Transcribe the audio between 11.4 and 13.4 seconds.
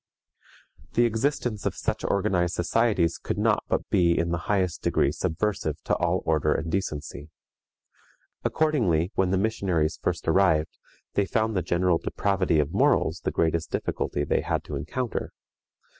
the general depravity of morals the